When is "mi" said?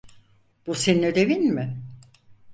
1.53-1.77